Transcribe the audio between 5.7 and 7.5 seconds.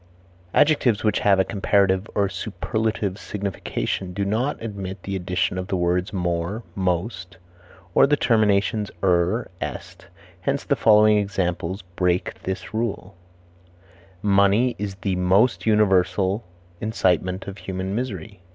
words more, most,